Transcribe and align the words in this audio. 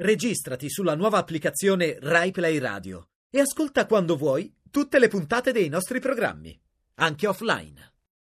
Registrati 0.00 0.70
sulla 0.70 0.94
nuova 0.94 1.18
applicazione 1.18 1.98
RaiPlay 2.00 2.58
Radio 2.58 3.08
e 3.28 3.40
ascolta 3.40 3.84
quando 3.84 4.16
vuoi 4.16 4.54
tutte 4.70 5.00
le 5.00 5.08
puntate 5.08 5.50
dei 5.50 5.68
nostri 5.68 5.98
programmi, 5.98 6.56
anche 7.00 7.26
offline. 7.26 7.94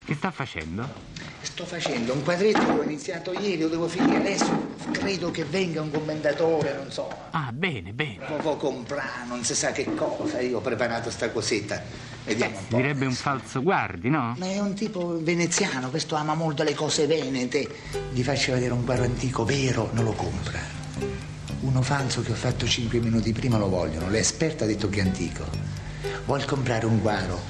Che 0.05 0.15
sta 0.15 0.31
facendo? 0.31 0.87
Sto 1.41 1.65
facendo 1.65 2.13
un 2.13 2.23
quadretto 2.23 2.63
che 2.63 2.71
ho 2.71 2.83
iniziato 2.83 3.33
ieri, 3.33 3.59
lo 3.59 3.67
devo 3.67 3.89
finire 3.89 4.19
adesso. 4.19 4.77
Credo 4.93 5.31
che 5.31 5.43
venga 5.43 5.81
un 5.81 5.91
commendatore, 5.91 6.75
non 6.75 6.89
so. 6.93 7.13
Ah, 7.31 7.51
bene, 7.51 7.91
bene. 7.91 8.37
Può 8.37 8.55
comprare, 8.55 9.27
non 9.27 9.43
si 9.43 9.53
sa 9.53 9.73
che 9.73 9.93
cosa. 9.95 10.39
Io 10.39 10.59
ho 10.59 10.61
preparato 10.61 11.09
sta 11.09 11.29
cosetta. 11.29 11.83
Vediamo 12.23 12.57
un 12.57 12.67
po'. 12.69 12.77
Direbbe 12.77 13.05
un 13.05 13.11
falso 13.11 13.61
guardi, 13.61 14.07
no? 14.07 14.33
Ma 14.37 14.45
è 14.45 14.59
un 14.59 14.75
tipo 14.75 15.21
veneziano, 15.21 15.89
questo 15.89 16.15
ama 16.15 16.35
molto 16.35 16.63
le 16.63 16.73
cose 16.73 17.05
venete. 17.05 17.67
Gli 18.13 18.23
faccio 18.23 18.53
vedere 18.53 18.71
un 18.71 18.85
quadro 18.85 19.03
antico 19.03 19.43
vero, 19.43 19.89
non 19.91 20.05
lo 20.05 20.13
compra. 20.13 21.27
Uno 21.61 21.81
falso 21.81 22.21
che 22.21 22.31
ho 22.31 22.35
fatto 22.35 22.65
cinque 22.65 22.99
minuti 22.99 23.33
prima 23.33 23.57
lo 23.57 23.67
vogliono. 23.67 24.09
L'esperta 24.09 24.63
ha 24.63 24.67
detto 24.67 24.87
che 24.87 24.99
è 24.99 25.03
antico. 25.03 25.45
Vuol 26.25 26.45
comprare 26.45 26.85
un 26.85 27.01
quadro 27.01 27.41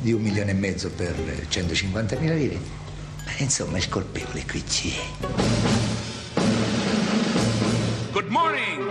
di 0.00 0.12
un 0.12 0.20
milione 0.20 0.50
e 0.50 0.54
mezzo 0.54 0.90
per 0.90 1.14
150 1.48 2.18
mila 2.18 2.34
lire. 2.34 2.58
Ma 3.24 3.32
insomma 3.38 3.78
il 3.78 3.88
colpevole 3.88 4.44
qui 4.44 4.64
ci 4.68 4.90
è. 4.90 5.26
Good 8.10 8.28
morning. 8.28 8.82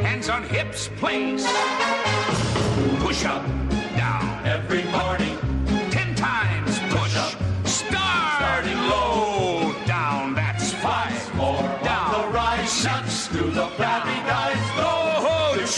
Hands 0.00 0.28
on 0.28 0.44
hips, 0.48 0.88
please. 1.00 1.44
Push 3.00 3.24
up, 3.24 3.44
down. 3.96 4.40
Every 4.44 4.84
morning. 4.84 5.31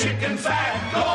Chicken 0.05 0.37
fat. 0.37 0.93
Go 0.93 1.14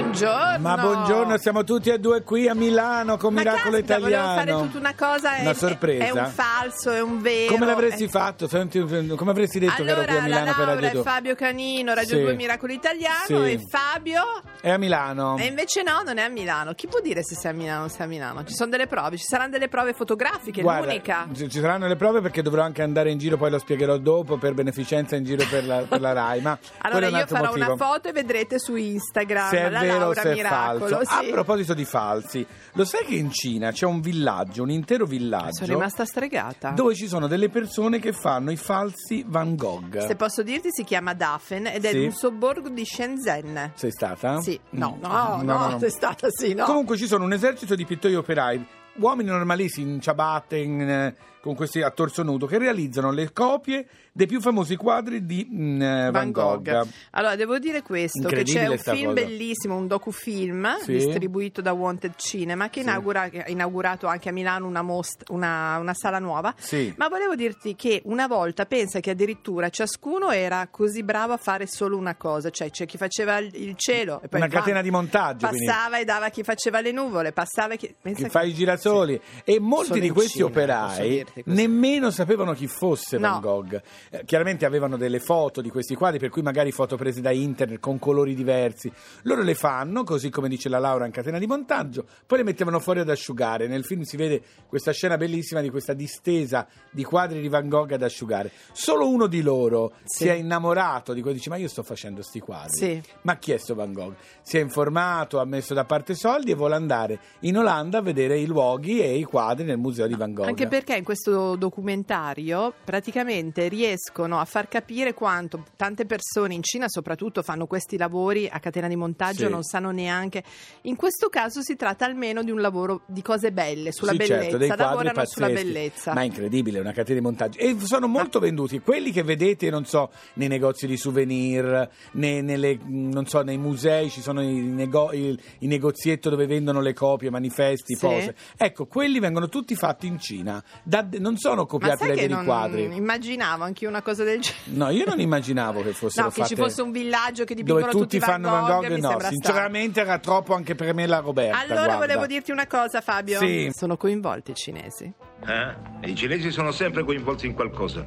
Buongiorno. 0.00 0.58
Ma 0.60 0.76
buongiorno, 0.78 1.36
siamo 1.38 1.62
tutti 1.62 1.90
e 1.90 1.98
due 1.98 2.22
qui 2.22 2.48
a 2.48 2.54
Milano 2.54 3.16
con 3.18 3.34
Ma 3.34 3.40
Miracolo 3.40 3.76
caspita, 3.76 3.96
Italiano. 3.98 4.34
Volevo 4.34 4.56
fare 4.58 4.66
tutta 4.66 4.78
una 4.78 4.94
cosa. 4.96 5.34
è- 5.36 5.40
Una 5.42 5.50
è- 5.50 5.54
sorpresa. 5.54 6.04
È, 6.04 6.10
un 6.10 6.26
falso, 6.32 6.90
è 6.90 7.00
un 7.00 7.20
vero. 7.20 7.52
Come 7.52 7.66
l'avresti 7.66 8.04
è- 8.04 8.08
fatto? 8.08 8.48
Senti, 8.48 8.78
Come 8.80 9.30
avresti 9.30 9.58
detto 9.58 9.82
che 9.82 9.90
ero 9.90 10.02
qui 10.02 10.10
a 10.10 10.10
Allora, 10.10 10.24
Milano 10.24 10.44
la 10.46 10.52
per 10.54 10.66
Radio 10.66 10.88
è 10.88 10.92
2? 10.92 11.02
Fabio 11.02 11.34
Canino, 11.34 11.94
Radio 11.94 12.16
Sì. 12.16 12.22
2 12.22 12.34
Miracolo 12.34 12.72
Italiano 12.72 13.24
Sì. 13.26 13.34
e 13.34 13.60
Fabio... 13.68 14.22
È 14.60 14.70
a 14.70 14.78
Milano. 14.78 15.36
E 15.38 15.44
invece 15.46 15.82
no, 15.82 16.02
non 16.04 16.18
è 16.18 16.22
a 16.22 16.28
Milano. 16.28 16.72
Chi 16.72 16.86
può 16.86 17.00
dire 17.00 17.22
se 17.22 17.34
sei 17.34 17.50
a 17.50 17.54
Milano 17.54 17.84
o 17.84 17.88
sei 17.88 18.02
a 18.02 18.08
Milano? 18.08 18.44
Ci 18.44 18.54
sono 18.54 18.70
delle 18.70 18.86
prove, 18.86 19.16
ci 19.18 19.24
saranno 19.24 19.50
delle 19.50 19.68
prove 19.68 19.92
fotografiche, 19.92 20.62
Guarda, 20.62 20.86
l'unica. 20.86 21.26
ci 21.34 21.50
saranno 21.60 21.86
le 21.86 21.96
prove 21.96 22.20
perché 22.20 22.42
dovrò 22.42 22.62
anche 22.62 22.82
andare 22.82 23.10
in 23.10 23.18
giro, 23.18 23.36
poi 23.36 23.50
lo 23.50 23.58
spiegherò 23.58 23.96
dopo, 23.98 24.36
per 24.38 24.54
beneficenza 24.54 25.16
in 25.16 25.24
giro 25.24 25.44
per 25.48 25.66
la, 25.66 25.78
per 25.88 26.00
la 26.00 26.12
RAI. 26.12 26.40
Ma 26.40 26.58
Allora 26.82 27.08
io 27.08 27.26
farò 27.26 27.46
motivo. 27.48 27.64
una 27.66 27.76
foto 27.76 28.08
e 28.08 28.12
vedrete 28.12 28.58
su 28.58 28.74
Instagram 28.76 29.48
se 29.50 29.58
è 29.58 29.68
la 29.70 29.80
vero 29.98 30.14
se 30.14 30.32
è 30.32 30.42
falso. 30.42 31.00
sì. 31.04 31.28
A 31.28 31.32
proposito 31.32 31.74
di 31.74 31.84
falsi, 31.84 32.46
lo 32.74 32.84
sai 32.84 33.04
che 33.04 33.14
in 33.14 33.30
Cina 33.30 33.70
c'è 33.72 33.86
un 33.86 34.00
villaggio, 34.00 34.62
un 34.62 34.70
intero 34.70 35.04
villaggio, 35.06 35.64
Sono 35.64 35.72
rimasta 35.74 36.04
stregata. 36.04 36.70
dove 36.70 36.94
ci 36.94 37.06
sono 37.08 37.26
delle 37.26 37.48
persone 37.48 37.98
che 37.98 38.12
fanno 38.12 38.50
i 38.50 38.56
falsi 38.56 39.24
Van 39.26 39.56
Gogh. 39.56 39.98
Se 40.06 40.16
posso 40.16 40.42
dirti 40.42 40.68
si 40.70 40.84
chiama 40.84 41.14
Dafen 41.14 41.66
ed 41.66 41.84
è 41.84 41.90
Sì. 41.90 41.98
un 42.04 42.12
sobborgo 42.12 42.68
di 42.68 42.84
Shenzhen. 42.84 43.72
Sei 43.74 43.90
stata? 43.90 44.40
Sì, 44.40 44.58
no, 44.70 44.96
Mm. 44.98 45.02
no, 45.02 45.42
no, 45.42 45.78
sei 45.78 45.90
stata 45.90 46.28
sì, 46.30 46.54
no. 46.54 46.64
Comunque 46.64 46.96
ci 46.96 47.06
sono 47.06 47.24
un 47.24 47.32
esercito 47.32 47.74
di 47.74 47.84
pittori 47.84 48.14
operai, 48.14 48.64
uomini 48.96 49.28
normalissimi 49.28 49.92
in 49.92 50.00
ciabatte, 50.00 50.56
in, 50.56 50.80
eh, 50.80 51.14
con 51.40 51.54
questi 51.54 51.80
a 51.82 51.90
torso 51.90 52.22
nudo, 52.22 52.46
che 52.46 52.58
realizzano 52.58 53.10
le 53.12 53.32
copie 53.32 53.86
dei 54.12 54.26
più 54.26 54.40
famosi 54.40 54.76
quadri 54.76 55.24
di 55.24 55.48
mm, 55.50 55.80
eh, 55.82 56.10
Van, 56.10 56.30
Gogh. 56.32 56.86
Allora, 57.12 57.36
devo 57.36 57.58
dire 57.58 57.82
questo: 57.82 58.28
che 58.28 58.42
c'è 58.42 58.66
un 58.66 58.76
film 58.78 59.14
cosa. 59.14 59.24
bellissimo, 59.24 59.76
un 59.76 59.86
docufilm 59.86 60.78
Sì. 60.82 60.92
distribuito 60.92 61.60
da 61.62 61.72
Wanted 61.72 62.14
Cinema 62.16 62.68
che 62.68 62.80
inaugura- 62.80 63.28
che 63.28 63.42
ha 63.44 63.48
inaugurato 63.50 64.06
anche 64.06 64.28
a 64.28 64.32
Milano 64.32 64.66
una, 64.66 64.82
most- 64.82 65.24
una- 65.30 65.78
una 65.78 65.94
sala 65.94 66.18
nuova. 66.18 66.54
Sì. 66.58 66.92
Ma 66.96 67.08
volevo 67.08 67.34
dirti 67.34 67.74
che 67.76 68.02
una 68.04 68.26
volta 68.26 68.66
pensa 68.66 69.00
che 69.00 69.10
addirittura 69.10 69.68
ciascuno 69.70 70.30
era 70.30 70.68
così 70.70 71.02
bravo 71.02 71.32
a 71.32 71.36
fare 71.38 71.66
solo 71.66 71.96
una 71.96 72.16
cosa, 72.16 72.50
cioè 72.50 72.70
c'è 72.70 72.84
chi 72.86 72.96
faceva 72.98 73.38
il 73.38 73.74
cielo 73.76 74.20
e 74.22 74.28
poi 74.28 74.40
Una 74.40 74.48
bam, 74.48 74.58
catena 74.58 74.82
di 74.82 74.90
montaggio, 74.90 75.46
quindi. 75.48 75.64
Passava 75.66 75.98
e 75.98 76.04
dava 76.04 76.28
chi 76.28 76.42
faceva 76.42 76.80
le 76.80 76.92
nuvole, 76.92 77.32
passava 77.32 77.74
e 77.74 77.76
chi. 77.76 77.94
pensa 78.00 78.24
Che 78.24 78.28
fa 78.28 78.42
i 78.42 78.52
girasoli 78.52 79.20
e 79.44 79.58
molti 79.60 79.86
Sono 79.86 80.00
di 80.00 80.10
questi 80.10 80.32
Cina, 80.32 80.44
operai. 80.46 81.24
Nemmeno 81.44 82.10
sapevano 82.10 82.52
chi 82.52 82.66
fosse 82.66 83.18
No. 83.18 83.28
Van 83.28 83.40
Gogh. 83.40 83.80
Eh, 84.10 84.24
chiaramente 84.24 84.64
avevano 84.64 84.96
delle 84.96 85.20
foto 85.20 85.60
di 85.60 85.70
questi 85.70 85.94
quadri, 85.94 86.18
per 86.18 86.30
cui 86.30 86.42
magari 86.42 86.72
foto 86.72 86.96
prese 86.96 87.20
da 87.20 87.30
internet 87.30 87.80
con 87.80 87.98
colori 87.98 88.34
diversi. 88.34 88.90
Loro 89.22 89.42
le 89.42 89.54
fanno, 89.54 90.04
così 90.04 90.30
come 90.30 90.48
dice 90.48 90.68
la 90.68 90.78
Laura, 90.78 91.06
in 91.06 91.12
catena 91.12 91.38
di 91.38 91.46
montaggio, 91.46 92.06
poi 92.26 92.38
le 92.38 92.44
mettevano 92.44 92.80
fuori 92.80 93.00
ad 93.00 93.08
asciugare. 93.10 93.66
Nel 93.66 93.84
film 93.84 94.02
si 94.02 94.16
vede 94.16 94.42
questa 94.66 94.92
scena 94.92 95.16
bellissima 95.16 95.60
di 95.60 95.70
questa 95.70 95.92
distesa 95.92 96.66
di 96.90 97.04
quadri 97.04 97.40
di 97.40 97.48
Van 97.48 97.68
Gogh 97.68 97.92
ad 97.92 98.02
asciugare. 98.02 98.50
Solo 98.72 99.08
uno 99.08 99.26
di 99.26 99.42
loro 99.42 99.92
Sì. 100.04 100.24
si 100.24 100.28
è 100.28 100.32
innamorato 100.34 101.12
di 101.12 101.20
quello, 101.20 101.36
dice: 101.36 101.50
Ma 101.50 101.56
io 101.56 101.68
sto 101.68 101.82
facendo 101.82 102.22
sti 102.22 102.40
quadri. 102.40 102.76
Sì. 102.76 103.02
Ma 103.22 103.36
chi 103.36 103.52
è 103.52 103.56
sto 103.58 103.74
Van 103.74 103.92
Gogh? 103.92 104.14
Si 104.42 104.56
è 104.56 104.60
informato, 104.60 105.38
ha 105.40 105.44
messo 105.44 105.74
da 105.74 105.84
parte 105.84 106.14
soldi 106.14 106.50
e 106.52 106.54
vuole 106.54 106.74
andare 106.74 107.18
in 107.40 107.58
Olanda 107.58 107.98
a 107.98 108.02
vedere 108.02 108.38
i 108.38 108.46
luoghi 108.46 109.00
e 109.00 109.16
i 109.16 109.24
quadri 109.24 109.64
nel 109.64 109.76
museo 109.78 110.06
di 110.06 110.14
Van 110.14 110.32
Gogh. 110.32 110.46
Anche 110.46 110.66
perché 110.68 110.96
in 110.96 111.04
questo 111.04 111.19
documentario 111.24 112.72
praticamente 112.84 113.68
riescono 113.68 114.38
a 114.38 114.44
far 114.44 114.68
capire 114.68 115.12
quanto 115.14 115.64
tante 115.76 116.06
persone 116.06 116.54
in 116.54 116.62
Cina 116.62 116.86
soprattutto 116.88 117.42
fanno 117.42 117.66
questi 117.66 117.96
lavori 117.96 118.48
a 118.50 118.58
catena 118.60 118.88
di 118.88 118.96
montaggio, 118.96 119.46
Sì. 119.46 119.50
non 119.50 119.62
sanno 119.62 119.90
neanche. 119.90 120.42
In 120.82 120.96
questo 120.96 121.28
caso 121.28 121.62
si 121.62 121.76
tratta 121.76 122.04
almeno 122.04 122.42
di 122.42 122.50
un 122.50 122.60
lavoro 122.60 123.02
di 123.06 123.22
cose 123.22 123.52
belle, 123.52 123.92
sulla 123.92 124.12
Sì, 124.12 124.16
bellezza, 124.18 124.40
certo, 124.42 124.56
dei 124.58 124.66
quadri 124.68 124.84
lavorano 124.86 125.24
sulla 125.26 125.46
pazzeschi. 125.48 125.64
bellezza. 125.66 126.14
Ma 126.14 126.20
è 126.22 126.24
incredibile, 126.24 126.80
una 126.80 126.92
catena 126.92 127.18
di 127.18 127.24
montaggio. 127.24 127.58
E 127.58 127.76
sono 127.80 128.06
molto 128.06 128.38
venduti. 128.38 128.78
Quelli 128.80 129.10
che 129.10 129.22
vedete, 129.22 129.68
non 129.70 129.84
so, 129.84 130.10
nei 130.34 130.48
negozi 130.48 130.86
di 130.86 130.96
souvenir, 130.96 131.88
nei, 132.12 132.42
nelle- 132.42 132.78
non 132.86 133.26
so, 133.26 133.42
nei 133.42 133.58
musei 133.58 134.10
ci 134.10 134.20
sono 134.20 134.42
i, 134.42 134.60
nego- 134.60 135.12
il, 135.12 135.38
i 135.60 135.66
negozietto 135.66 136.30
dove 136.30 136.46
vendono 136.46 136.80
le 136.80 136.92
copie, 136.94 137.30
manifesti, 137.30 137.94
Sì. 137.94 138.06
pose. 138.06 138.34
Ecco, 138.56 138.86
quelli 138.86 139.18
vengono 139.20 139.48
tutti 139.48 139.74
fatti 139.74 140.06
in 140.06 140.18
Cina. 140.18 140.62
Da- 140.82 141.08
non 141.18 141.36
sono 141.36 141.66
copiati 141.66 142.06
dai 142.06 142.16
veri 142.16 142.28
non 142.32 142.44
quadri. 142.44 142.84
immaginavo 142.94 143.64
anche 143.64 143.86
una 143.86 144.02
cosa 144.02 144.24
del 144.24 144.40
genere. 144.40 144.60
No, 144.66 144.90
io 144.90 145.04
non 145.06 145.20
immaginavo 145.20 145.82
che 145.82 145.92
fossero 145.92 146.26
No, 146.26 146.32
che 146.32 146.44
ci 146.44 146.54
fosse 146.56 146.82
un 146.82 146.90
villaggio 146.92 147.44
che 147.44 147.54
dove 147.54 147.80
dipingono 147.80 147.90
tutti 147.92 148.18
Van 148.18 148.28
fanno 148.30 148.50
Van 148.50 148.64
Gogh, 148.66 148.82
mi 148.82 148.88
no, 148.88 149.08
sembra 149.08 149.10
strano. 149.18 149.28
sinceramente 149.30 150.00
era 150.00 150.18
troppo 150.18 150.54
anche 150.54 150.74
per 150.74 150.94
me 150.94 151.06
la 151.06 151.18
Roberta. 151.18 151.58
Allora 151.58 151.84
guarda. 151.84 151.96
volevo 151.96 152.26
dirti 152.26 152.50
una 152.50 152.66
cosa, 152.66 153.00
Fabio. 153.00 153.38
Sì. 153.38 153.70
Sono 153.74 153.96
coinvolti 153.96 154.52
i 154.52 154.54
cinesi. 154.54 155.12
Eh? 155.46 156.08
I 156.08 156.14
cinesi 156.14 156.50
sono 156.50 156.70
sempre 156.70 157.04
coinvolti 157.04 157.46
in 157.46 157.54
qualcosa. 157.54 158.06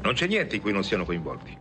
Non 0.00 0.14
c'è 0.14 0.26
niente 0.26 0.56
in 0.56 0.62
cui 0.62 0.72
non 0.72 0.84
siano 0.84 1.04
coinvolti. 1.04 1.56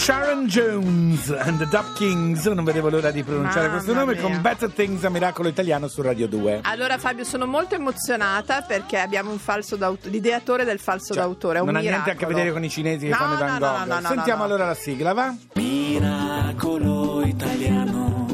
Sharon 0.00 0.46
Jones 0.46 1.30
and 1.30 1.58
the 1.58 1.66
Dub 1.66 1.92
Kings, 1.92 2.46
non 2.46 2.64
vedevo 2.64 2.88
l'ora 2.88 3.10
di 3.10 3.22
pronunciare 3.22 3.66
Mamma 3.66 3.72
questo 3.74 3.92
nome, 3.92 4.14
mia. 4.14 4.22
con 4.22 4.40
Better 4.40 4.70
Things 4.72 5.04
a 5.04 5.10
Miracolo 5.10 5.48
Italiano 5.48 5.88
su 5.88 6.00
Radio 6.00 6.26
2. 6.26 6.60
Allora 6.62 6.96
Fabio 6.96 7.22
sono 7.24 7.44
molto 7.46 7.74
emozionata 7.74 8.62
perché 8.62 8.96
abbiamo 8.98 9.30
un 9.30 9.38
falso 9.38 9.76
d'autore, 9.76 10.10
l'ideatore 10.10 10.64
del 10.64 10.78
falso 10.80 11.12
Cioè, 11.12 11.22
d'autore, 11.22 11.58
è 11.58 11.60
un 11.60 11.66
non 11.66 11.76
ha 11.76 11.80
miracolo. 11.80 12.04
niente 12.06 12.24
a 12.24 12.26
che 12.26 12.32
vedere 12.34 12.52
con 12.52 12.64
i 12.64 12.70
cinesi 12.70 13.04
che 13.06 13.10
No, 13.12 13.16
fanno 13.18 13.34
i 13.34 13.36
no, 13.36 13.44
Van 13.44 13.52
no, 13.52 13.58
Gogh. 13.58 13.76
no, 13.88 13.94
no, 13.94 14.00
no, 14.00 14.08
Sentiamo 14.08 14.38
no. 14.38 14.44
allora 14.46 14.66
la 14.66 14.74
sigla, 14.74 15.12
va? 15.12 15.34
Miracolo 15.54 17.22
italiano. 17.26 18.29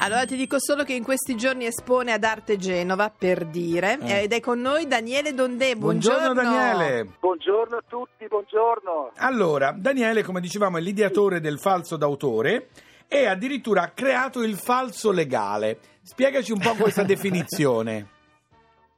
Allora 0.00 0.24
ti 0.24 0.36
dico 0.36 0.60
solo 0.60 0.84
che 0.84 0.92
in 0.92 1.02
questi 1.02 1.36
giorni 1.36 1.66
espone 1.66 2.12
ad 2.12 2.22
Arte 2.22 2.56
Genova 2.56 3.10
per 3.10 3.44
dire 3.46 3.98
Eh. 4.00 4.22
ed 4.22 4.32
è 4.32 4.40
con 4.40 4.60
noi 4.60 4.86
Daniele 4.86 5.34
Dondè. 5.34 5.74
Buongiorno, 5.74 6.32
Buongiorno, 6.32 6.50
Daniele. 6.74 7.08
Buongiorno 7.18 7.76
a 7.76 7.82
tutti, 7.86 8.26
buongiorno. 8.28 9.12
Allora, 9.16 9.74
Daniele, 9.76 10.22
come 10.22 10.40
dicevamo, 10.40 10.78
è 10.78 10.80
l'ideatore 10.80 11.40
del 11.40 11.58
falso 11.58 11.96
d'autore 11.96 12.68
e 13.08 13.26
addirittura 13.26 13.82
ha 13.82 13.88
creato 13.88 14.42
il 14.42 14.56
falso 14.56 15.10
legale. 15.10 15.78
Spiegaci 16.02 16.52
un 16.52 16.60
po' 16.60 16.74
questa 16.74 17.02
definizione. 17.04 18.06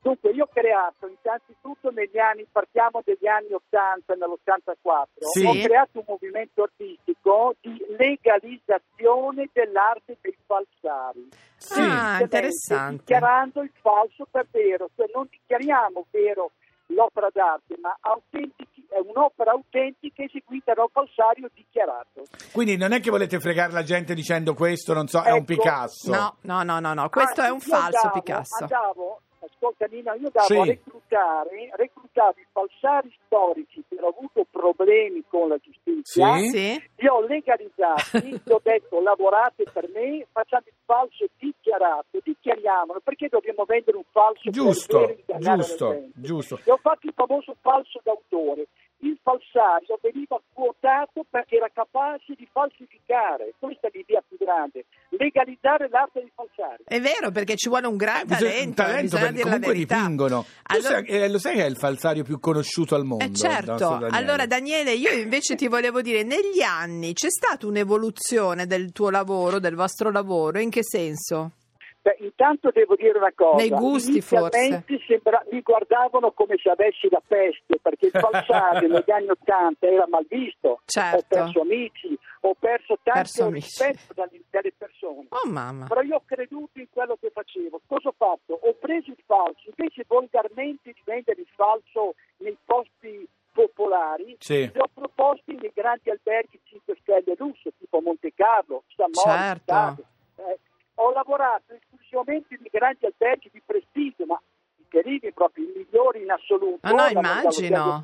Dunque, 0.02 0.30
io 0.30 0.44
ho 0.44 0.48
creato 0.52 1.06
innanzitutto 1.06 1.90
negli 1.90 2.18
anni, 2.18 2.46
partiamo 2.50 3.02
dagli 3.04 3.26
anni 3.26 3.52
80, 3.52 4.14
nell'84, 4.14 5.04
Sì. 5.18 5.44
ho 5.44 5.52
creato 5.62 5.98
un 5.98 6.04
movimento 6.08 6.62
artistico 6.62 7.54
di 7.60 7.76
legalizzazione 7.98 9.48
dell'arte 9.52 10.16
dei 10.20 10.36
falsari. 10.46 11.28
Sì. 11.56 11.80
Ah, 11.80 12.20
interessante. 12.22 13.02
Dichiarando 13.04 13.60
il 13.62 13.70
falso 13.80 14.26
per 14.30 14.46
vero, 14.50 14.88
cioè 14.96 15.10
non 15.14 15.26
dichiariamo 15.30 16.06
vero 16.10 16.52
l'opera 16.86 17.28
d'arte, 17.32 17.76
ma 17.80 17.94
è 18.00 18.98
un'opera 19.06 19.52
autentica 19.52 20.22
eseguita 20.24 20.72
da 20.72 20.82
un 20.82 20.88
falsario 20.90 21.48
dichiarato. 21.54 22.24
Quindi 22.52 22.76
non 22.76 22.92
è 22.92 23.00
che 23.00 23.10
volete 23.10 23.38
fregare 23.38 23.72
la 23.72 23.82
gente 23.84 24.14
dicendo 24.14 24.54
questo, 24.54 24.94
non 24.94 25.06
so, 25.06 25.22
è 25.22 25.30
un 25.30 25.36
Ecco. 25.36 25.44
Picasso. 25.44 26.10
No, 26.10 26.36
no, 26.40 26.62
no, 26.62 26.80
no, 26.80 26.94
no, 26.94 27.08
questo 27.10 27.42
Ah, 27.42 27.46
è 27.46 27.50
un 27.50 27.60
falso 27.60 27.98
andavo- 27.98 28.20
Picasso. 28.20 28.64
Andavo, 28.64 29.20
ascolta 29.40 29.86
Nina, 29.86 30.14
io 30.14 30.26
andavo 30.26 30.46
Sì. 30.46 30.58
a 30.58 30.64
reclutare, 30.64 31.70
reclutavo 31.74 32.34
i 32.38 32.46
falsari 32.52 33.12
storici 33.26 33.82
che 33.88 33.96
hanno 33.98 34.08
avuto 34.08 34.44
problemi 34.50 35.22
con 35.28 35.48
la 35.48 35.58
giustizia, 35.58 36.36
Sì. 36.38 36.48
Sì? 36.50 36.82
li 36.96 37.06
ho 37.08 37.20
legalizzati, 37.22 38.00
gli 38.44 38.50
ho 38.52 38.60
detto 38.62 39.00
lavorate 39.00 39.64
per 39.72 39.88
me, 39.94 40.26
facciamo 40.30 40.64
il 40.66 40.72
falso 40.84 41.26
dichiarato, 41.38 42.18
dichiariamolo, 42.22 43.00
perché 43.00 43.28
dobbiamo 43.28 43.64
vendere 43.64 43.96
un 43.96 44.04
falso 44.10 44.40
per 44.44 44.52
Giusto, 44.52 45.16
la 45.26 45.38
giusto, 45.56 46.02
giusto. 46.14 46.60
E 46.64 46.70
ho 46.70 46.76
fatto 46.78 47.06
il 47.06 47.12
famoso 47.14 47.54
falso 47.60 48.00
d'autore. 48.02 48.66
Il 49.02 49.18
falsario 49.22 49.98
veniva 50.02 50.38
quotato 50.52 51.24
perché 51.28 51.56
era 51.56 51.70
capace 51.72 52.34
di 52.36 52.46
falsificare. 52.52 53.54
Questa 53.58 53.88
è 53.88 53.90
l'idea 53.94 54.22
più 54.26 54.36
grande. 54.38 54.84
Legalizzare 55.10 55.88
l'arte 55.88 56.20
dei 56.20 56.30
falsari. 56.34 56.82
È 56.84 57.00
vero 57.00 57.30
perché 57.30 57.56
ci 57.56 57.68
vuole 57.68 57.86
un 57.86 57.96
gran 57.96 58.26
Bisogna- 58.26 58.50
talento, 58.50 58.74
talento 58.82 59.02
bisogna 59.02 59.20
perché 59.22 59.34
dire 59.36 59.48
la 59.48 59.50
comunque 59.58 59.74
dipingono. 59.74 60.44
Allora- 60.64 60.88
sai- 60.88 61.06
eh, 61.06 61.28
lo 61.30 61.38
sai 61.38 61.54
che 61.56 61.64
è 61.64 61.68
il 61.68 61.76
falsario 61.76 62.24
più 62.24 62.38
conosciuto 62.40 62.94
al 62.94 63.04
mondo? 63.04 63.24
Eh 63.24 63.32
certo, 63.32 63.74
Daniele? 63.76 64.16
allora 64.16 64.46
Daniele 64.46 64.92
io 64.92 65.10
invece 65.12 65.56
ti 65.56 65.66
volevo 65.66 66.02
dire, 66.02 66.22
negli 66.22 66.60
anni 66.60 67.14
c'è 67.14 67.30
stata 67.30 67.66
un'evoluzione 67.66 68.66
del 68.66 68.92
tuo 68.92 69.08
lavoro, 69.10 69.58
del 69.58 69.74
vostro 69.74 70.10
lavoro, 70.10 70.58
in 70.58 70.68
che 70.70 70.82
senso? 70.84 71.52
Beh, 72.02 72.16
intanto 72.20 72.70
devo 72.70 72.94
dire 72.96 73.18
una 73.18 73.32
cosa. 73.34 73.56
Nei 73.56 73.68
gusti, 73.68 74.10
Inizialmente 74.12 74.98
sembra- 75.06 75.44
mi 75.50 75.60
guardavano 75.60 76.32
come 76.32 76.56
se 76.56 76.70
avessi 76.70 77.08
la 77.10 77.20
peste, 77.26 77.78
perché 77.80 78.06
il 78.06 78.12
falsario 78.12 78.88
negli 78.88 79.10
anni 79.10 79.28
Ottanta 79.28 79.86
era 79.86 80.06
mal 80.08 80.24
visto. 80.26 80.80
Certo. 80.86 81.18
Ho 81.18 81.22
perso 81.28 81.60
amici, 81.60 82.18
ho 82.40 82.54
perso 82.58 82.98
tanto 83.02 83.50
rispetto 83.50 84.14
dalle, 84.14 84.40
dalle 84.48 84.72
persone. 84.76 85.26
Oh 85.28 85.46
mamma, 85.50 85.86
Però 85.88 86.00
io 86.00 86.16
ho 86.16 86.22
creduto 86.24 86.78
in 86.80 86.86
quello 86.90 87.18
che 87.20 87.30
facevo. 87.34 87.82
Cosa 87.86 88.08
ho 88.08 88.14
fatto? 88.16 88.58
Ho 88.62 88.74
preso 88.80 89.10
il 89.10 89.22
falso, 89.26 89.68
invece 89.76 90.04
volgarmente 90.08 90.92
di 90.92 91.02
vendere 91.04 91.40
il 91.42 91.48
falso 91.54 92.14
nei 92.38 92.56
posti 92.64 93.28
popolari, 93.52 94.36
Sì. 94.38 94.70
li 94.72 94.78
ho 94.78 94.88
proposti 94.94 95.54
nei 95.60 95.72
grandi 95.74 96.08
alberghi 96.08 96.58
5 96.64 96.96
stelle 97.02 97.34
lusso, 97.36 97.70
tipo 97.78 98.00
Monte 98.00 98.32
Carlo, 98.32 98.84
San 98.96 99.10
Moritz, 99.12 99.38
Certo. 99.38 99.62
Stato. 99.64 100.04
Eh, 100.36 100.58
ho 100.94 101.12
lavorato 101.12 101.74
esclusivamente 102.10 102.58
grandi 102.70 103.06
alberghi 103.06 103.50
di 103.52 103.62
prestigio, 103.64 104.24
ma 104.26 104.40
i 104.78 104.84
terribili 104.88 105.32
proprio, 105.32 105.64
i 105.64 105.72
migliori 105.76 106.22
in 106.22 106.30
assoluto. 106.30 106.78
Ah, 106.86 106.90
no, 106.92 107.06
immagino. 107.08 108.00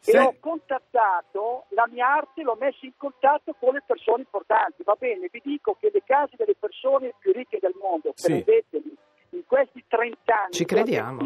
Se- 0.00 0.16
E 0.16 0.18
ho 0.20 0.34
contattato 0.38 1.64
la 1.70 1.86
mia 1.90 2.06
arte, 2.08 2.42
l'ho 2.42 2.56
messa 2.60 2.78
in 2.82 2.92
contatto 2.98 3.54
con 3.58 3.72
le 3.72 3.82
persone 3.86 4.20
importanti. 4.20 4.82
Va 4.84 4.94
bene, 4.98 5.28
vi 5.30 5.40
dico 5.42 5.76
che 5.80 5.90
le 5.92 6.02
case 6.04 6.34
delle 6.36 6.54
persone 6.58 7.14
più 7.18 7.32
ricche 7.32 7.58
del 7.58 7.72
mondo, 7.80 8.12
Sì. 8.14 8.26
credetemi, 8.44 8.94
in 9.30 9.42
questi 9.46 9.82
30 9.88 10.34
anni 10.42 10.52
Ci 10.52 10.64
crediamo. 10.66 11.20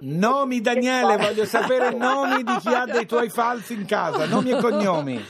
Nomi 0.00 0.60
Daniele, 0.60 1.16
voglio 1.16 1.44
sapere 1.44 1.90
nomi 1.94 2.42
di 2.44 2.56
chi 2.58 2.68
ha 2.68 2.84
dei 2.84 3.06
tuoi 3.06 3.28
falsi 3.30 3.74
in 3.74 3.84
casa, 3.86 4.26
nomi 4.26 4.50
e 4.52 4.56
cognomi. 4.60 5.20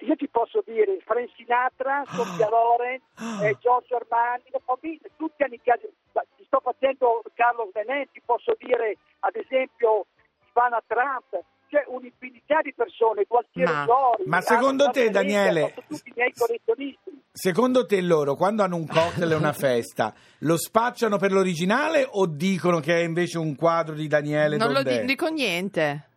Io 0.00 0.16
ti 0.16 0.28
posso 0.28 0.62
dire 0.64 0.98
Frank 1.04 1.28
Sinatra, 1.36 2.02
Sofia 2.06 2.48
Loren, 2.48 3.00
eh, 3.42 3.56
Giorgio 3.60 3.96
Armani, 3.96 4.44
la 4.50 4.60
famiglia, 4.64 5.08
tutti 5.16 5.42
hanno 5.42 5.54
in 5.54 5.60
casa. 5.62 5.86
Beh, 6.12 6.26
Ti 6.36 6.44
sto 6.46 6.60
facendo 6.62 7.22
Carlo 7.34 7.68
Benet, 7.72 8.10
ti 8.12 8.22
posso 8.24 8.54
dire 8.58 8.96
ad 9.20 9.36
esempio 9.36 10.06
Ivana 10.50 10.82
Trump, 10.86 11.38
c'è 11.68 11.84
un'infinità 11.86 12.60
di 12.62 12.72
persone, 12.74 13.24
Gualtiero 13.28 13.72
Ma- 13.72 13.84
Zori, 13.86 14.22
ma 14.26 14.40
secondo 14.40 14.90
te, 14.90 15.10
Daniele, 15.10 15.74
tutti 15.86 16.08
i 16.08 16.12
miei 16.16 16.32
collezionisti. 16.36 17.22
Secondo 17.32 17.86
te 17.86 18.00
loro, 18.00 18.34
quando 18.34 18.62
hanno 18.64 18.74
un 18.76 18.86
cocktail 18.88 19.30
e 19.30 19.34
una 19.36 19.52
festa, 19.54 20.12
lo 20.40 20.56
spacciano 20.56 21.16
per 21.18 21.30
l'originale 21.30 22.06
o 22.10 22.26
dicono 22.26 22.80
che 22.80 22.94
è 23.00 23.04
invece 23.04 23.38
un 23.38 23.54
quadro 23.54 23.94
di 23.94 24.08
Daniele 24.08 24.56
non 24.56 24.68
lo 24.72 24.82
Dondè? 24.82 25.00
di- 25.00 25.06
dico 25.06 25.28
niente. 25.28 26.08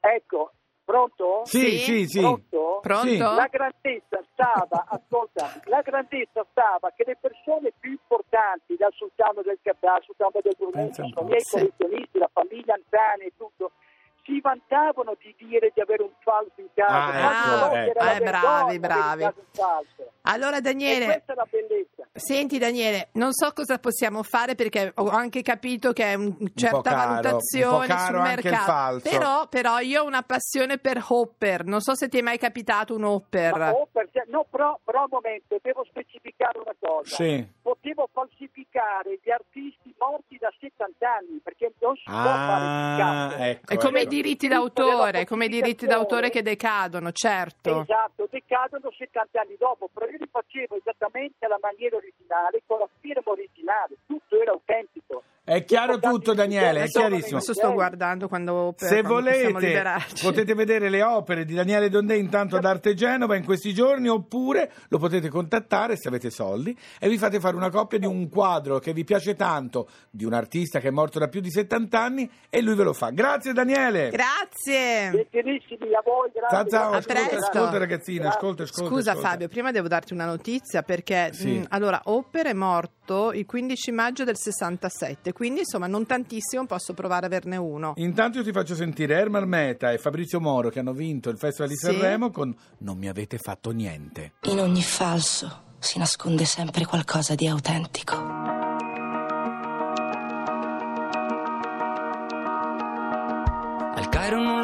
Ecco, 0.00 0.52
pronto? 0.88 1.42
Sì, 1.44 1.78
Sì? 1.78 2.06
sì. 2.08 2.20
Pronto? 2.20 2.78
Pronto? 2.80 3.06
Sì. 3.08 3.18
La 3.18 3.48
grandezza 3.50 4.24
stava, 4.32 4.86
ascolta, 4.88 5.60
la 5.64 5.82
grandezza 5.82 6.46
stava 6.50 6.90
che 6.96 7.04
le 7.06 7.16
persone 7.20 7.72
più 7.78 7.90
importanti, 7.90 8.74
dal 8.76 8.92
sultano 8.94 9.42
del 9.42 9.58
Qatar, 9.60 10.02
sultano 10.02 10.30
del 10.42 10.56
po'. 10.56 10.70
i 10.70 11.24
miei 11.24 11.40
Sì. 11.40 11.50
collezionisti, 11.60 12.18
la 12.18 12.30
famiglia 12.32 12.72
Antani 12.74 13.24
e 13.24 13.32
tutto, 13.36 13.72
si 14.28 14.40
vantavano 14.42 15.16
di 15.18 15.34
dire 15.38 15.72
di 15.74 15.80
avere 15.80 16.02
un 16.02 16.10
falso 16.20 16.52
in 16.60 16.68
casa. 16.74 17.06
Ah, 17.06 17.64
ecco, 17.64 17.74
ecco. 17.76 17.90
era 17.98 18.04
la 18.04 18.16
Eh, 18.16 18.20
bravi, 18.20 18.78
bravi. 18.78 19.28
Allora 20.22 20.58
E 20.58 20.60
Daniele, 20.60 21.04
questa 21.06 21.32
è 21.32 21.36
la 21.36 21.46
bellezza. 21.48 22.06
senti 22.12 22.58
Daniele, 22.58 23.08
non 23.12 23.32
so 23.32 23.50
cosa 23.54 23.78
possiamo 23.78 24.22
fare 24.22 24.54
perché 24.54 24.92
ho 24.94 25.08
anche 25.08 25.40
capito 25.40 25.92
che 25.94 26.04
è 26.12 26.14
una 26.14 26.36
certa 26.54 26.82
caro, 26.90 27.08
valutazione 27.12 27.92
un 27.92 27.98
sul 27.98 28.14
il 28.16 28.20
mercato. 28.20 29.00
Però, 29.08 29.46
però 29.48 29.78
io 29.78 30.02
ho 30.02 30.06
una 30.06 30.22
passione 30.22 30.76
per 30.76 31.02
Hopper, 31.08 31.64
non 31.64 31.80
so 31.80 31.94
se 31.94 32.08
ti 32.08 32.18
è 32.18 32.22
mai 32.22 32.36
capitato 32.36 32.94
un 32.94 33.04
Hopper. 33.04 33.56
Ma- 33.56 33.72
perché- 33.90 34.24
no, 34.28 34.44
però, 34.50 34.78
però 34.84 35.02
un 35.04 35.08
momento, 35.10 35.56
devo 35.62 35.82
specificare 35.84 36.58
una 36.58 36.74
cosa. 36.78 37.16
Sì. 37.16 37.46
Potevo 37.62 38.08
falsificare 38.12 39.18
gli 39.22 39.30
artisti 39.30 39.94
morti 39.98 40.36
da 40.38 40.52
70 40.60 41.08
anni, 41.10 41.40
perché 41.42 41.72
non 41.80 41.94
si 41.96 42.02
può 42.04 42.14
fare 42.14 42.64
Ah, 42.64 42.96
scambio. 42.98 43.44
ecco. 43.46 43.72
È 43.72 43.76
come 43.78 43.98
i 44.00 44.02
ecco. 44.02 44.10
Diritti 44.22 44.48
d'autore, 44.48 45.24
come 45.24 45.46
i 45.46 45.48
diritti 45.48 45.86
d'autore 45.86 46.30
che 46.30 46.42
decadono, 46.42 47.12
certo. 47.12 47.82
Esatto, 47.82 48.26
decadono 48.30 48.90
70 48.90 49.40
anni 49.40 49.56
dopo, 49.58 49.88
però 49.92 50.06
io 50.06 50.18
li 50.18 50.28
facevo 50.30 50.76
esattamente 50.76 51.44
alla 51.44 51.58
maniera 51.60 51.96
originale, 51.96 52.62
con 52.66 52.78
la 52.80 52.88
firma 53.00 53.30
originale, 53.32 53.96
tutto 54.06 54.40
era 54.40 54.52
autentico. 54.52 54.87
È 55.48 55.64
chiaro 55.64 55.98
tutto, 55.98 56.34
Daniele, 56.34 56.82
è 56.84 56.88
chiarissimo. 56.88 57.36
adesso 57.38 57.54
sto 57.54 57.72
guardando 57.72 58.28
quando 58.28 58.74
Se 58.76 59.00
volete 59.00 59.46
liberarci. 59.46 60.22
potete 60.24 60.52
vedere 60.54 60.90
le 60.90 61.02
opere 61.02 61.44
di 61.46 61.54
Daniele 61.54 61.88
Dondè 61.88 62.14
intanto 62.14 62.56
ad 62.56 62.64
Arte 62.66 62.92
Genova 62.92 63.34
in 63.34 63.44
questi 63.44 63.72
giorni 63.72 64.08
oppure 64.08 64.70
lo 64.88 64.98
potete 64.98 65.30
contattare 65.30 65.96
se 65.96 66.08
avete 66.08 66.28
soldi 66.30 66.76
e 67.00 67.08
vi 67.08 67.16
fate 67.16 67.40
fare 67.40 67.56
una 67.56 67.70
copia 67.70 67.98
di 67.98 68.04
un 68.04 68.28
quadro 68.28 68.78
che 68.78 68.92
vi 68.92 69.04
piace 69.04 69.36
tanto 69.36 69.88
di 70.10 70.24
un 70.26 70.34
artista 70.34 70.80
che 70.80 70.88
è 70.88 70.90
morto 70.90 71.18
da 71.18 71.28
più 71.28 71.40
di 71.40 71.50
70 71.50 71.98
anni 71.98 72.30
e 72.50 72.60
lui 72.60 72.74
ve 72.74 72.82
lo 72.84 72.92
fa. 72.92 73.08
Grazie 73.10 73.54
Daniele. 73.54 74.10
Grazie. 74.10 75.10
Voi, 75.10 76.30
grazie. 76.32 76.48
Ciao 76.50 76.66
ciao, 76.68 76.92
A 76.92 76.96
ascolta, 76.96 77.12
presto. 77.28 77.36
ascolta 77.36 77.78
ragazzina, 77.78 78.28
ascolta, 78.28 78.62
ascolta. 78.64 78.90
Scusa 78.90 79.10
ascolta. 79.12 79.28
Fabio, 79.30 79.48
prima 79.48 79.70
devo 79.72 79.88
darti 79.88 80.12
una 80.12 80.26
notizia 80.26 80.82
perché 80.82 81.30
Sì. 81.32 81.58
mh, 81.58 81.66
allora 81.70 82.00
Hopper 82.04 82.46
è 82.48 82.52
morto 82.52 82.96
il 83.32 83.46
15 83.46 83.90
maggio 83.92 84.24
del 84.24 84.36
67, 84.36 85.32
quindi 85.32 85.60
insomma 85.60 85.86
non 85.86 86.04
tantissimo, 86.04 86.66
posso 86.66 86.94
provare 86.94 87.24
a 87.24 87.28
averne 87.28 87.56
uno. 87.56 87.92
Intanto 87.96 88.38
io 88.38 88.44
ti 88.44 88.52
faccio 88.52 88.74
sentire 88.74 89.14
Ermal 89.14 89.46
Meta 89.46 89.92
e 89.92 89.98
Fabrizio 89.98 90.40
Moro 90.40 90.70
che 90.70 90.80
hanno 90.80 90.92
vinto 90.92 91.30
il 91.30 91.38
Festival 91.38 91.68
di 91.68 91.76
Sì. 91.76 91.86
Sanremo 91.86 92.30
con 92.30 92.54
Non 92.78 92.98
mi 92.98 93.08
avete 93.08 93.38
fatto 93.38 93.70
niente. 93.70 94.32
In 94.42 94.58
ogni 94.58 94.82
falso 94.82 95.66
si 95.78 95.98
nasconde 95.98 96.44
sempre 96.44 96.84
qualcosa 96.84 97.34
di 97.34 97.46
autentico. 97.46 98.67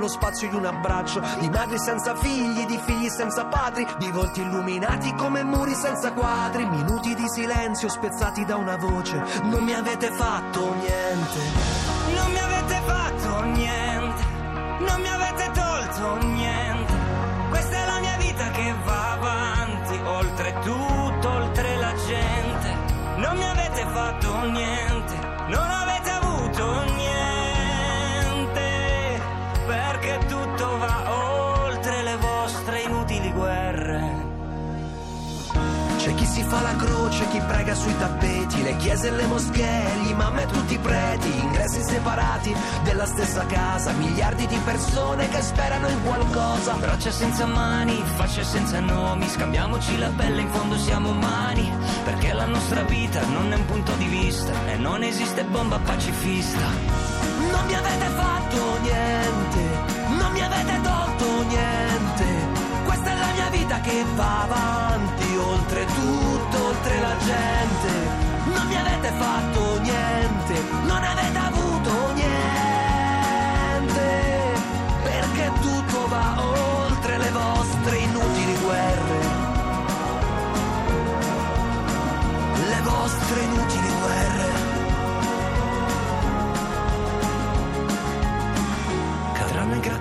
lo 0.00 0.08
spazio 0.08 0.48
di 0.48 0.56
un 0.56 0.64
abbraccio, 0.64 1.22
di 1.38 1.48
madri 1.48 1.78
senza 1.78 2.16
figli, 2.16 2.64
di 2.66 2.80
figli 2.84 3.08
senza 3.08 3.44
padri, 3.44 3.86
di 3.98 4.10
volti 4.10 4.40
illuminati 4.40 5.14
come 5.14 5.44
muri 5.44 5.74
senza 5.74 6.12
quadri, 6.12 6.66
minuti 6.66 7.14
di 7.14 7.28
silenzio 7.28 7.88
spezzati 7.88 8.44
da 8.44 8.56
una 8.56 8.76
voce, 8.76 9.22
non 9.44 9.62
mi 9.62 9.74
avete 9.74 10.10
fatto 10.10 10.74
niente. 10.74 11.38
Non 12.14 12.32
mi 12.32 12.38
avete 12.38 12.80
fatto 12.84 13.42
niente, 13.44 14.24
non 14.78 15.00
mi 15.00 15.08
avete 15.08 15.50
tolto 15.52 16.26
niente. 16.26 16.92
Questa 17.50 17.76
è 17.76 17.86
la 17.86 18.00
mia 18.00 18.16
vita 18.16 18.50
che 18.50 18.74
va 18.84 19.12
avanti, 19.12 20.00
oltre 20.04 20.54
tutto, 20.62 21.30
oltre 21.30 21.76
la 21.76 21.94
gente. 22.06 22.78
Non 23.16 23.36
mi 23.36 23.44
avete 23.44 23.86
fatto 23.92 24.40
niente, 24.46 25.14
non 25.48 25.60
avete 25.62 25.79
perché 29.88 30.18
tutto 30.26 30.76
va 30.76 31.64
oltre 31.64 32.02
le 32.02 32.16
vostre 32.16 32.80
inutili 32.82 33.32
guerre. 33.32 34.28
C'è 35.96 36.14
chi 36.14 36.24
si 36.24 36.42
fa 36.42 36.60
la 36.62 36.76
croce, 36.76 37.28
chi 37.28 37.40
prega 37.40 37.74
sui 37.74 37.96
tappeti, 37.98 38.62
le 38.62 38.76
chiese 38.76 39.08
e 39.08 39.10
le 39.10 39.26
moschee, 39.26 39.98
gli 40.02 40.10
imam 40.10 40.38
e 40.38 40.46
tutti 40.46 40.74
i 40.74 40.78
preti, 40.78 41.30
ingressi 41.38 41.82
separati 41.82 42.54
della 42.84 43.04
stessa 43.04 43.44
casa, 43.44 43.92
miliardi 43.92 44.46
di 44.46 44.58
persone 44.64 45.28
che 45.28 45.42
sperano 45.42 45.88
in 45.88 46.02
qualcosa. 46.02 46.72
Braccia 46.74 47.10
senza 47.10 47.44
mani, 47.44 48.02
facce 48.16 48.44
senza 48.44 48.80
nomi, 48.80 49.28
scambiamoci 49.28 49.98
la 49.98 50.10
pelle, 50.16 50.40
in 50.40 50.48
fondo 50.48 50.78
siamo 50.78 51.10
umani, 51.10 51.70
perché 52.04 52.32
la 52.32 52.46
nostra 52.46 52.82
vita 52.82 53.20
non 53.26 53.52
è 53.52 53.56
un 53.56 53.66
punto 53.66 53.92
di 53.96 54.06
vista 54.06 54.52
e 54.68 54.76
non 54.76 55.02
esiste 55.02 55.44
bomba 55.44 55.78
pacifista. 55.78 56.68
Non 57.50 57.66
mi 57.66 57.74
avete 57.74 57.89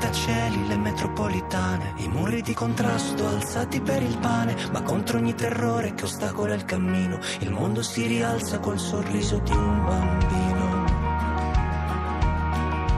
grattacieli, 0.09 0.67
le 0.67 0.77
metropolitane, 0.77 1.93
i 1.97 2.07
muri 2.07 2.41
di 2.41 2.53
contrasto 2.53 3.27
alzati 3.27 3.79
per 3.79 4.01
il 4.01 4.17
pane, 4.17 4.55
ma 4.71 4.81
contro 4.81 5.17
ogni 5.17 5.35
terrore 5.35 5.93
che 5.93 6.05
ostacola 6.05 6.55
il 6.55 6.65
cammino, 6.65 7.19
il 7.39 7.51
mondo 7.51 7.83
si 7.83 8.07
rialza 8.07 8.59
col 8.59 8.79
sorriso 8.79 9.37
di 9.37 9.51
un 9.51 9.85
bambino. 9.85 10.97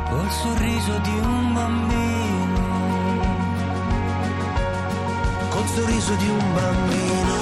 Col 0.10 0.30
sorriso 0.30 0.98
di 1.00 1.20
un 1.20 1.54
bambino. 1.54 2.70
Col 5.50 5.68
sorriso 5.68 6.16
di 6.16 6.30
un 6.30 6.54
bambino. 6.54 7.41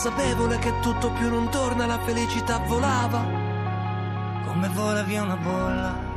Consapevole 0.00 0.58
che 0.58 0.78
tutto 0.78 1.10
più 1.10 1.28
non 1.28 1.50
torna, 1.50 1.84
la 1.84 1.98
felicità 1.98 2.58
volava. 2.58 3.26
Come 4.46 4.68
vola 4.68 5.02
via 5.02 5.22
una 5.22 5.36
bolla 5.36 6.07